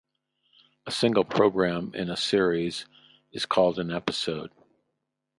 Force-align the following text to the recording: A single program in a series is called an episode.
A 0.87 0.91
single 0.91 1.23
program 1.23 1.91
in 1.93 2.09
a 2.09 2.17
series 2.17 2.87
is 3.31 3.45
called 3.45 3.77
an 3.77 3.91
episode. 3.91 4.49